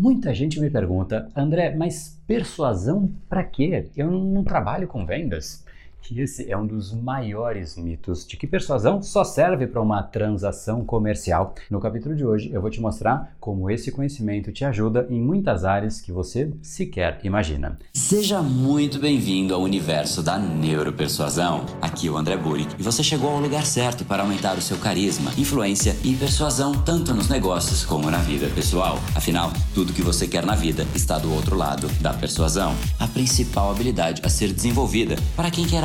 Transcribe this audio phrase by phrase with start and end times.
[0.00, 3.90] Muita gente me pergunta, André, mas persuasão para quê?
[3.94, 5.62] Eu não trabalho com vendas
[6.02, 10.84] que esse é um dos maiores mitos de que persuasão só serve para uma transação
[10.84, 11.54] comercial.
[11.70, 15.64] No capítulo de hoje eu vou te mostrar como esse conhecimento te ajuda em muitas
[15.64, 17.78] áreas que você sequer imagina.
[17.92, 21.64] Seja muito bem-vindo ao universo da neuropersuasão.
[21.80, 24.78] Aqui é o André Burick e você chegou ao lugar certo para aumentar o seu
[24.78, 28.98] carisma, influência e persuasão tanto nos negócios como na vida pessoal.
[29.14, 33.70] Afinal, tudo que você quer na vida está do outro lado da persuasão, a principal
[33.70, 35.84] habilidade a ser desenvolvida para quem quer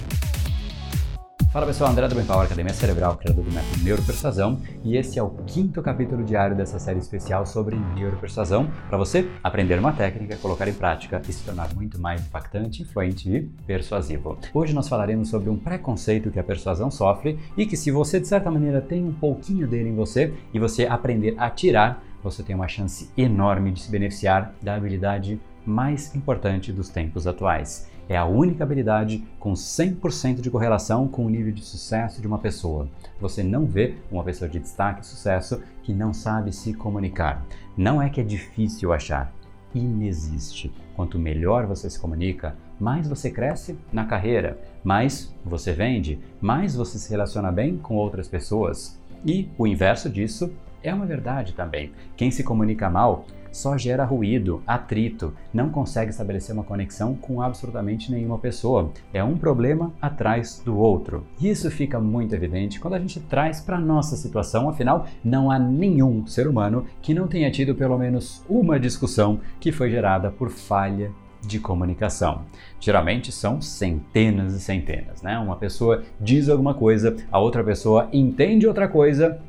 [1.51, 5.23] Fala pessoal, André do Bem Power, Academia Cerebral, criador do método Neuropersuasão, e esse é
[5.23, 10.69] o quinto capítulo diário dessa série especial sobre neuropersuasão, para você aprender uma técnica, colocar
[10.69, 14.37] em prática e se tornar muito mais impactante, influente e persuasivo.
[14.53, 18.29] Hoje nós falaremos sobre um preconceito que a persuasão sofre e que se você de
[18.29, 22.55] certa maneira tem um pouquinho dele em você e você aprender a tirar, você tem
[22.55, 28.25] uma chance enorme de se beneficiar da habilidade mais importante dos tempos atuais é a
[28.25, 32.89] única habilidade com 100% de correlação com o nível de sucesso de uma pessoa.
[33.21, 37.41] Você não vê uma pessoa de destaque e sucesso que não sabe se comunicar.
[37.77, 39.33] Não é que é difícil achar,
[39.73, 40.73] inexiste.
[40.93, 46.99] Quanto melhor você se comunica, mais você cresce na carreira, mais você vende, mais você
[46.99, 48.99] se relaciona bem com outras pessoas.
[49.25, 50.51] E o inverso disso
[50.83, 51.93] é uma verdade também.
[52.17, 58.11] Quem se comunica mal só gera ruído, atrito, não consegue estabelecer uma conexão com absolutamente
[58.11, 58.91] nenhuma pessoa.
[59.13, 61.25] É um problema atrás do outro.
[61.39, 65.59] E isso fica muito evidente quando a gente traz para nossa situação, afinal, não há
[65.59, 70.49] nenhum ser humano que não tenha tido pelo menos uma discussão que foi gerada por
[70.49, 71.11] falha
[71.45, 72.43] de comunicação.
[72.79, 75.37] Geralmente são centenas e centenas, né?
[75.39, 79.39] Uma pessoa diz alguma coisa, a outra pessoa entende outra coisa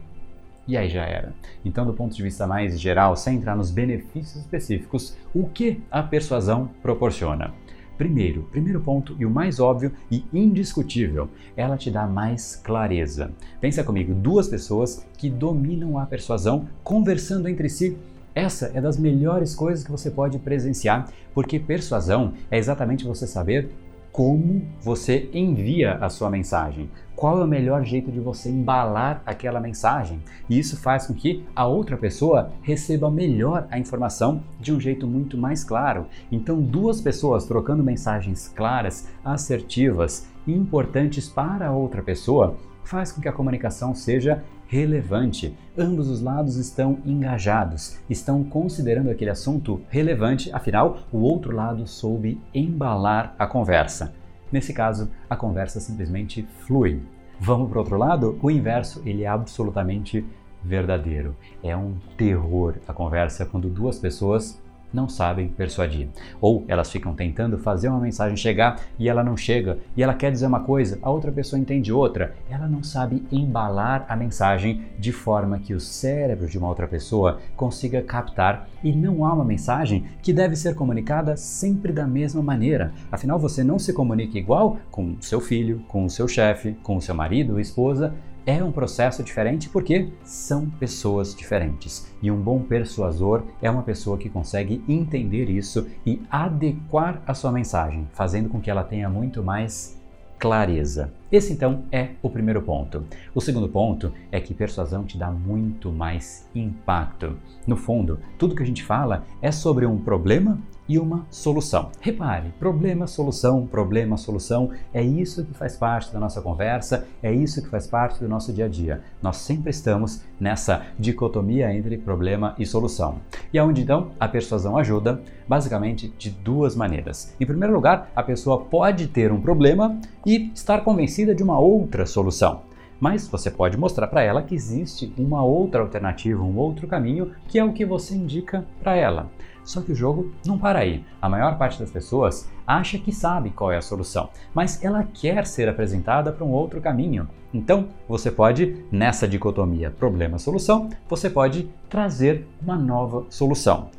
[0.66, 1.34] e aí já era.
[1.64, 6.02] Então, do ponto de vista mais geral, sem entrar nos benefícios específicos, o que a
[6.02, 7.52] persuasão proporciona?
[7.98, 13.30] Primeiro, primeiro ponto e o mais óbvio e indiscutível, ela te dá mais clareza.
[13.60, 17.96] Pensa comigo, duas pessoas que dominam a persuasão conversando entre si
[18.34, 23.70] essa é das melhores coisas que você pode presenciar, porque persuasão é exatamente você saber
[24.10, 26.90] como você envia a sua mensagem.
[27.22, 30.20] Qual é o melhor jeito de você embalar aquela mensagem?
[30.50, 35.06] E isso faz com que a outra pessoa receba melhor a informação de um jeito
[35.06, 36.06] muito mais claro.
[36.32, 43.20] Então, duas pessoas trocando mensagens claras, assertivas e importantes para a outra pessoa faz com
[43.20, 45.56] que a comunicação seja relevante.
[45.78, 52.40] Ambos os lados estão engajados, estão considerando aquele assunto relevante, afinal, o outro lado soube
[52.52, 54.12] embalar a conversa.
[54.52, 57.00] Nesse caso, a conversa simplesmente flui.
[57.40, 58.38] Vamos para o outro lado?
[58.42, 60.24] O inverso ele é absolutamente
[60.62, 61.34] verdadeiro.
[61.62, 64.61] É um terror a conversa quando duas pessoas
[64.92, 66.08] não sabem persuadir.
[66.40, 70.30] Ou elas ficam tentando fazer uma mensagem chegar e ela não chega, e ela quer
[70.30, 72.34] dizer uma coisa, a outra pessoa entende outra.
[72.50, 77.40] Ela não sabe embalar a mensagem de forma que o cérebro de uma outra pessoa
[77.56, 82.92] consiga captar e não há uma mensagem que deve ser comunicada sempre da mesma maneira.
[83.10, 87.02] Afinal, você não se comunica igual com seu filho, com o seu chefe, com o
[87.02, 88.12] seu marido ou esposa
[88.46, 92.06] é um processo diferente porque são pessoas diferentes.
[92.20, 97.52] E um bom persuasor é uma pessoa que consegue entender isso e adequar a sua
[97.52, 100.00] mensagem, fazendo com que ela tenha muito mais
[100.38, 101.12] clareza.
[101.32, 103.06] Esse então é o primeiro ponto.
[103.34, 107.38] O segundo ponto é que persuasão te dá muito mais impacto.
[107.66, 111.90] No fundo, tudo que a gente fala é sobre um problema e uma solução.
[112.00, 117.62] Repare, problema, solução, problema, solução, é isso que faz parte da nossa conversa, é isso
[117.62, 119.00] que faz parte do nosso dia a dia.
[119.22, 123.20] Nós sempre estamos nessa dicotomia entre problema e solução.
[123.52, 125.22] E aonde então a persuasão ajuda?
[125.48, 127.34] Basicamente de duas maneiras.
[127.40, 132.04] Em primeiro lugar, a pessoa pode ter um problema e estar convencida de uma outra
[132.06, 132.62] solução.
[132.98, 137.58] Mas você pode mostrar para ela que existe uma outra alternativa, um outro caminho, que
[137.58, 139.30] é o que você indica para ela.
[139.64, 141.04] Só que o jogo não para aí.
[141.20, 145.46] A maior parte das pessoas acha que sabe qual é a solução, mas ela quer
[145.46, 147.28] ser apresentada para um outro caminho.
[147.52, 153.90] Então, você pode, nessa dicotomia problema-solução, você pode trazer uma nova solução.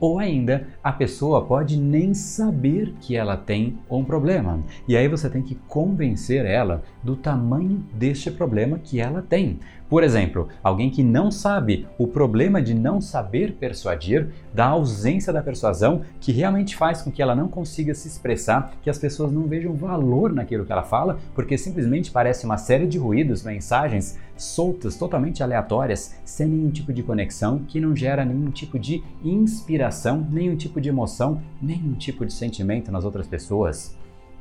[0.00, 4.60] Ou ainda, a pessoa pode nem saber que ela tem um problema.
[4.88, 9.60] E aí você tem que convencer ela do tamanho deste problema que ela tem.
[9.90, 15.42] Por exemplo, alguém que não sabe o problema de não saber persuadir, da ausência da
[15.42, 19.48] persuasão, que realmente faz com que ela não consiga se expressar, que as pessoas não
[19.48, 24.96] vejam valor naquilo que ela fala, porque simplesmente parece uma série de ruídos, mensagens soltas,
[24.96, 30.56] totalmente aleatórias, sem nenhum tipo de conexão, que não gera nenhum tipo de inspiração, nenhum
[30.56, 33.96] tipo de emoção, nenhum tipo de sentimento nas outras pessoas.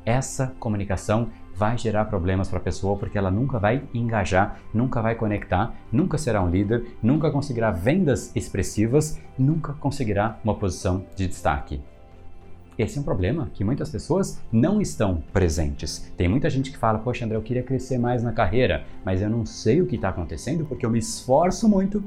[0.05, 5.15] Essa comunicação vai gerar problemas para a pessoa porque ela nunca vai engajar, nunca vai
[5.15, 11.81] conectar, nunca será um líder, nunca conseguirá vendas expressivas, nunca conseguirá uma posição de destaque.
[12.79, 16.09] Esse é um problema que muitas pessoas não estão presentes.
[16.15, 19.29] Tem muita gente que fala: Poxa, André, eu queria crescer mais na carreira, mas eu
[19.29, 22.01] não sei o que está acontecendo porque eu me esforço muito,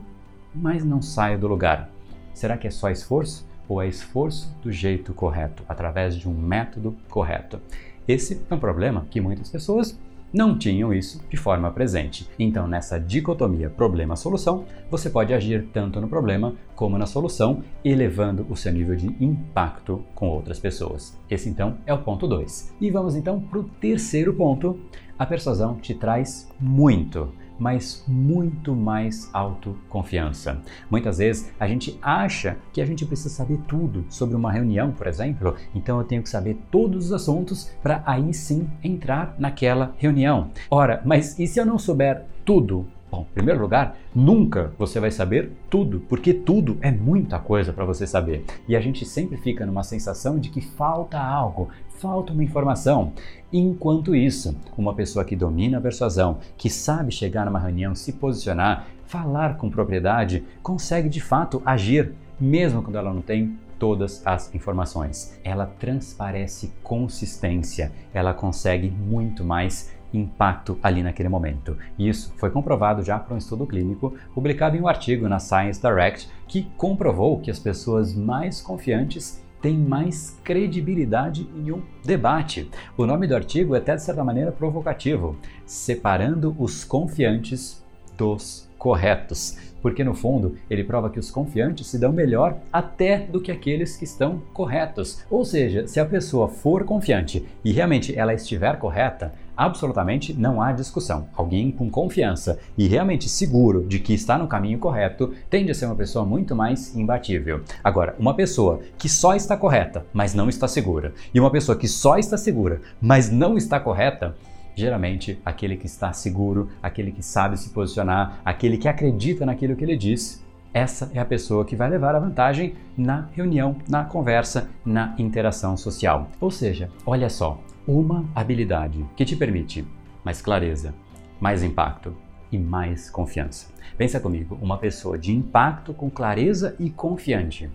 [0.54, 1.90] mas não saio do lugar.
[2.32, 3.46] Será que é só esforço?
[3.68, 7.60] Ou é esforço do jeito correto, através de um método correto?
[8.08, 9.98] Esse é um problema que muitas pessoas
[10.32, 12.28] não tinham isso de forma presente.
[12.38, 18.56] Então, nessa dicotomia problema-solução, você pode agir tanto no problema como na solução, elevando o
[18.56, 21.18] seu nível de impacto com outras pessoas.
[21.28, 22.74] Esse então é o ponto 2.
[22.80, 24.78] E vamos então para o terceiro ponto.
[25.18, 27.32] A persuasão te traz muito
[27.62, 30.60] mas muito mais autoconfiança.
[30.90, 35.06] Muitas vezes a gente acha que a gente precisa saber tudo sobre uma reunião, por
[35.06, 40.50] exemplo, então eu tenho que saber todos os assuntos para aí sim entrar naquela reunião.
[40.68, 42.84] Ora, mas e se eu não souber tudo?
[43.08, 47.84] Bom, em primeiro lugar, nunca você vai saber tudo, porque tudo é muita coisa para
[47.84, 48.44] você saber.
[48.66, 51.68] E a gente sempre fica numa sensação de que falta algo,
[52.02, 53.12] falta uma informação.
[53.52, 58.88] Enquanto isso, uma pessoa que domina a persuasão, que sabe chegar numa reunião, se posicionar,
[59.06, 65.38] falar com propriedade, consegue de fato agir, mesmo quando ela não tem todas as informações.
[65.44, 71.76] Ela transparece consistência, ela consegue muito mais impacto ali naquele momento.
[71.98, 76.28] Isso foi comprovado já por um estudo clínico publicado em um artigo na Science Direct
[76.48, 82.68] que comprovou que as pessoas mais confiantes têm mais credibilidade em um debate.
[82.96, 87.82] O nome do artigo é até de certa maneira provocativo, separando os confiantes
[88.18, 93.40] dos corretos, porque no fundo ele prova que os confiantes se dão melhor até do
[93.40, 95.24] que aqueles que estão corretos.
[95.30, 99.32] Ou seja, se a pessoa for confiante e realmente ela estiver correta,
[99.62, 101.28] absolutamente não há discussão.
[101.36, 105.86] Alguém com confiança e realmente seguro de que está no caminho correto tende a ser
[105.86, 107.60] uma pessoa muito mais imbatível.
[107.82, 111.86] Agora, uma pessoa que só está correta, mas não está segura, e uma pessoa que
[111.86, 114.34] só está segura, mas não está correta,
[114.74, 119.84] geralmente aquele que está seguro, aquele que sabe se posicionar, aquele que acredita naquilo que
[119.84, 120.42] ele diz,
[120.74, 125.76] essa é a pessoa que vai levar a vantagem na reunião, na conversa, na interação
[125.76, 126.28] social.
[126.40, 129.84] Ou seja, olha só, uma habilidade que te permite
[130.24, 130.94] mais clareza,
[131.40, 132.14] mais impacto
[132.50, 133.72] e mais confiança.
[133.96, 137.68] Pensa comigo, uma pessoa de impacto com clareza e confiante.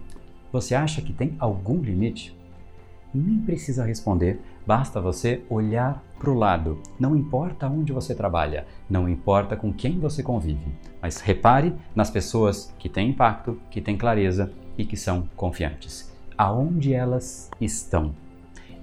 [0.52, 2.38] Você acha que tem algum limite?
[3.14, 6.82] Nem precisa responder, basta você olhar para o lado.
[7.00, 10.68] Não importa onde você trabalha, não importa com quem você convive,
[11.02, 16.14] mas repare nas pessoas que têm impacto, que têm clareza e que são confiantes.
[16.38, 18.14] Aonde elas estão?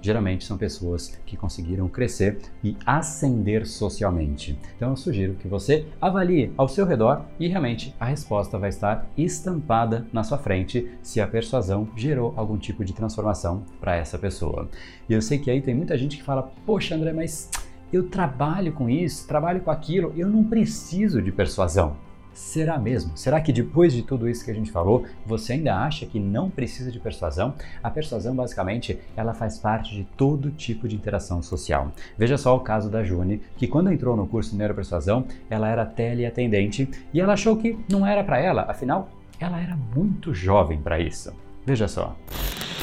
[0.05, 4.57] Geralmente são pessoas que conseguiram crescer e ascender socialmente.
[4.75, 9.07] Então eu sugiro que você avalie ao seu redor e realmente a resposta vai estar
[9.17, 14.69] estampada na sua frente se a persuasão gerou algum tipo de transformação para essa pessoa.
[15.09, 17.49] E eu sei que aí tem muita gente que fala: "Poxa, André, mas
[17.91, 22.04] eu trabalho com isso, trabalho com aquilo, eu não preciso de persuasão".
[22.35, 23.17] Será mesmo?
[23.17, 26.49] Será que depois de tudo isso que a gente falou, você ainda acha que não
[26.49, 27.55] precisa de persuasão?
[27.81, 31.93] A persuasão, basicamente, ela faz parte de todo tipo de interação social.
[32.17, 35.85] Veja só o caso da June, que quando entrou no curso de Neuropersuasão, ela era
[35.85, 39.07] teleatendente e ela achou que não era para ela, afinal,
[39.39, 41.33] ela era muito jovem para isso.
[41.65, 42.17] Veja só.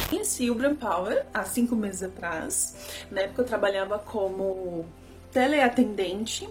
[0.09, 3.05] Conheci o Brain Power há cinco meses atrás.
[3.11, 4.83] Na época eu trabalhava como
[5.31, 6.49] teleatendente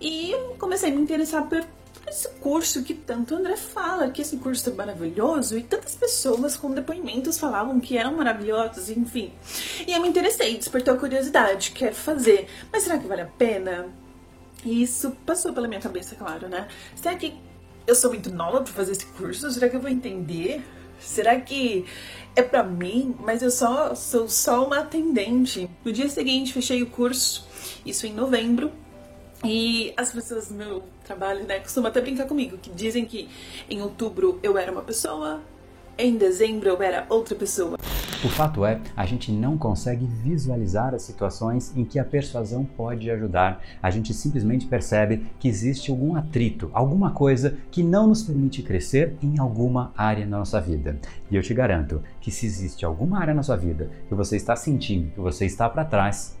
[0.00, 1.62] e comecei a me interessar por
[2.06, 6.56] esse curso que tanto o André fala, que esse curso é maravilhoso, e tantas pessoas
[6.56, 9.32] com depoimentos falavam que eram maravilhosos, enfim.
[9.86, 13.88] E eu me interessei, despertou a curiosidade, quero fazer, mas será que vale a pena?
[14.64, 16.68] E isso passou pela minha cabeça, claro, né?
[16.94, 17.34] Será que
[17.86, 19.50] eu sou muito nova para fazer esse curso?
[19.50, 20.62] Será que eu vou entender?
[21.00, 21.84] Será que
[22.36, 23.14] é para mim?
[23.20, 25.68] Mas eu só sou só uma atendente.
[25.84, 27.46] No dia seguinte, fechei o curso,
[27.84, 28.70] isso em novembro,
[29.44, 33.28] e as pessoas do meu trabalho, né, costumam até brincar comigo, que dizem que
[33.68, 35.40] em outubro eu era uma pessoa,
[35.98, 37.76] em dezembro eu era outra pessoa.
[38.24, 43.10] O fato é, a gente não consegue visualizar as situações em que a persuasão pode
[43.10, 43.60] ajudar.
[43.82, 49.16] A gente simplesmente percebe que existe algum atrito, alguma coisa que não nos permite crescer
[49.20, 51.00] em alguma área na nossa vida.
[51.28, 54.54] E eu te garanto que se existe alguma área na sua vida que você está
[54.54, 56.38] sentindo que você está para trás,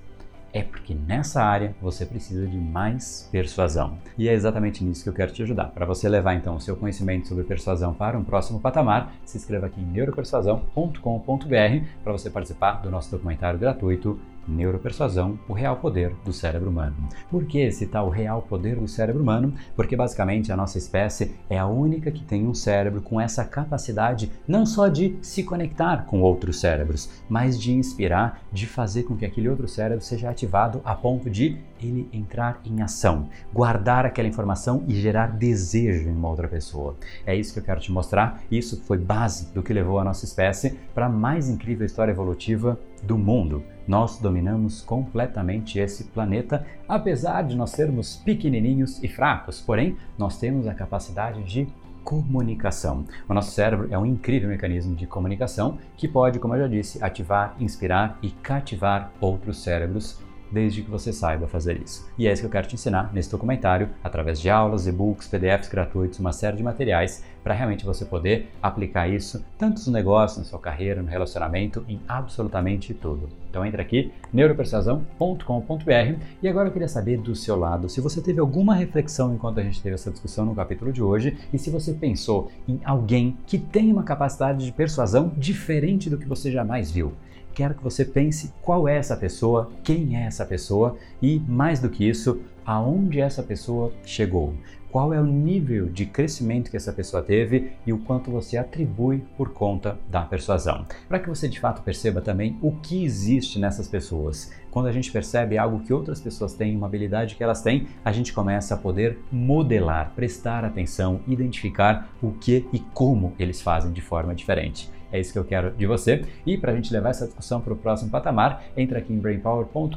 [0.52, 3.96] é porque nessa área você precisa de mais persuasão.
[4.18, 5.66] E é exatamente nisso que eu quero te ajudar.
[5.66, 9.66] Para você levar então o seu conhecimento sobre persuasão para um próximo patamar, se inscreva
[9.66, 16.32] aqui em neuropersuasão.com.br para você participar do nosso documentário gratuito Neuropersuasão, o real poder do
[16.32, 16.96] cérebro humano.
[17.30, 19.54] Por que citar o real poder do cérebro humano?
[19.76, 24.30] Porque basicamente a nossa espécie é a única que tem um cérebro com essa capacidade
[24.46, 29.24] não só de se conectar com outros cérebros, mas de inspirar, de fazer com que
[29.24, 34.84] aquele outro cérebro seja ativado a ponto de ele entrar em ação, guardar aquela informação
[34.86, 36.96] e gerar desejo em uma outra pessoa.
[37.26, 38.42] É isso que eu quero te mostrar.
[38.50, 42.78] Isso foi base do que levou a nossa espécie para a mais incrível história evolutiva
[43.02, 43.62] do mundo.
[43.86, 50.66] Nós dominamos completamente esse planeta, apesar de nós sermos pequenininhos e fracos, porém, nós temos
[50.66, 51.66] a capacidade de
[52.04, 53.04] comunicação.
[53.28, 57.02] O nosso cérebro é um incrível mecanismo de comunicação que pode, como eu já disse,
[57.02, 60.20] ativar, inspirar e cativar outros cérebros
[60.52, 62.06] desde que você saiba fazer isso.
[62.18, 65.68] E é isso que eu quero te ensinar nesse documentário, através de aulas, e-books, PDFs
[65.68, 70.44] gratuitos, uma série de materiais para realmente você poder aplicar isso tanto nos negócios, na
[70.44, 73.28] sua carreira, no relacionamento, em absolutamente tudo.
[73.50, 78.40] Então entra aqui, neuropersuasão.com.br e agora eu queria saber do seu lado se você teve
[78.40, 81.92] alguma reflexão enquanto a gente teve essa discussão no capítulo de hoje e se você
[81.92, 87.12] pensou em alguém que tem uma capacidade de persuasão diferente do que você jamais viu
[87.54, 91.90] quero que você pense qual é essa pessoa, quem é essa pessoa e, mais do
[91.90, 94.54] que isso, aonde essa pessoa chegou.
[94.90, 99.24] Qual é o nível de crescimento que essa pessoa teve e o quanto você atribui
[99.38, 100.84] por conta da persuasão.
[101.08, 104.52] Para que você de fato perceba também o que existe nessas pessoas.
[104.70, 108.12] Quando a gente percebe algo que outras pessoas têm, uma habilidade que elas têm, a
[108.12, 114.02] gente começa a poder modelar, prestar atenção, identificar o que e como eles fazem de
[114.02, 114.90] forma diferente.
[115.12, 116.24] É isso que eu quero de você.
[116.46, 119.96] E para a gente levar essa discussão para o próximo patamar, entra aqui em brainpower.com.br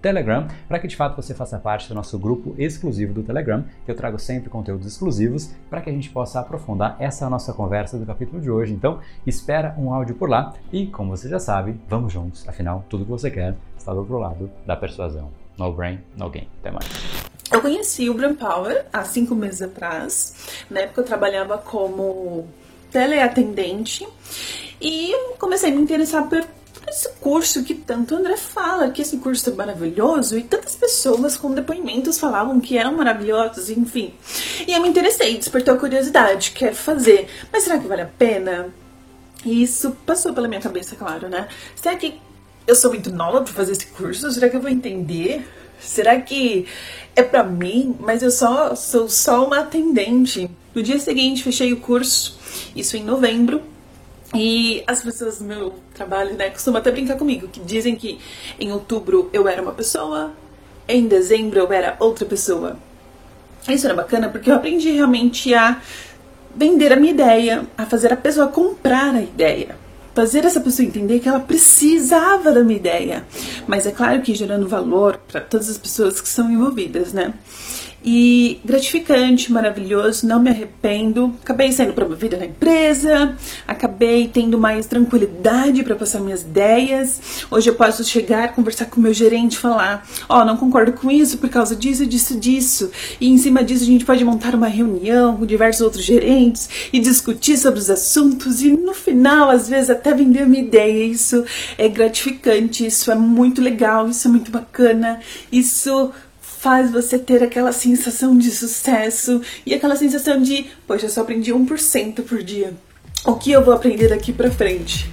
[0.00, 3.90] Telegram para que de fato você faça parte do nosso grupo exclusivo do Telegram, que
[3.90, 8.04] eu trago sempre conteúdos exclusivos para que a gente possa aprofundar essa nossa conversa do
[8.04, 8.72] capítulo de hoje.
[8.72, 12.48] Então, espera um áudio por lá e, como você já sabe, vamos juntos.
[12.48, 15.30] Afinal, tudo que você quer está do outro lado da persuasão.
[15.58, 16.48] No brain, no game.
[16.60, 16.86] Até mais.
[17.52, 20.64] Eu conheci o Brain Power há cinco meses atrás.
[20.70, 22.48] Na época eu trabalhava como
[22.92, 24.06] teleatendente
[24.80, 26.44] e comecei a me interessar por
[26.88, 31.36] esse curso que tanto o André fala, que esse curso é maravilhoso e tantas pessoas
[31.36, 34.12] com depoimentos falavam que eram maravilhosos, enfim.
[34.66, 38.68] E eu me interessei, despertou a curiosidade, quero fazer, mas será que vale a pena?
[39.44, 41.48] E isso passou pela minha cabeça, claro, né?
[41.74, 42.20] Será que
[42.66, 44.30] eu sou muito nova para fazer esse curso?
[44.30, 45.44] Será que eu vou entender?
[45.82, 46.66] Será que
[47.14, 47.96] é para mim?
[48.00, 50.50] Mas eu só sou só uma atendente.
[50.74, 52.38] No dia seguinte, fechei o curso
[52.74, 53.62] isso em novembro.
[54.34, 58.18] E as pessoas do meu trabalho, né, costumam até brincar comigo, que dizem que
[58.58, 60.32] em outubro eu era uma pessoa,
[60.88, 62.78] em dezembro eu era outra pessoa.
[63.68, 65.80] Isso era bacana porque eu aprendi realmente a
[66.56, 69.76] vender a minha ideia, a fazer a pessoa comprar a ideia.
[70.14, 73.24] Fazer essa pessoa entender que ela precisava da minha ideia.
[73.66, 77.32] Mas é claro que gerando valor para todas as pessoas que são envolvidas, né?
[78.04, 81.34] E gratificante, maravilhoso, não me arrependo.
[81.42, 87.46] Acabei sendo promovida na empresa, acabei tendo mais tranquilidade para passar minhas ideias.
[87.50, 90.92] Hoje eu posso chegar, conversar com o meu gerente e falar: Ó, oh, não concordo
[90.92, 92.90] com isso por causa disso, disso, disso.
[93.20, 96.98] E em cima disso a gente pode montar uma reunião com diversos outros gerentes e
[96.98, 101.04] discutir sobre os assuntos e no final, às vezes, até vender uma ideia.
[101.04, 101.44] Isso
[101.78, 106.12] é gratificante, isso é muito legal, isso é muito bacana, isso
[106.62, 112.22] faz você ter aquela sensação de sucesso e aquela sensação de, poxa, só aprendi 1%
[112.22, 112.72] por dia.
[113.26, 115.10] O que eu vou aprender daqui para frente?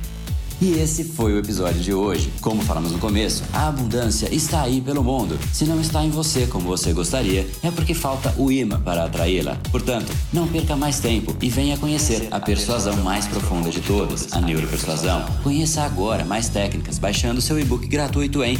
[0.62, 2.32] E esse foi o episódio de hoje.
[2.42, 5.40] Como falamos no começo, a abundância está aí pelo mundo.
[5.52, 9.58] Se não está em você como você gostaria, é porque falta o imã para atraí-la.
[9.72, 14.42] Portanto, não perca mais tempo e venha conhecer a persuasão mais profunda de todas, a
[14.42, 15.26] neuropersuasão.
[15.42, 18.60] Conheça agora mais técnicas baixando seu e-book gratuito em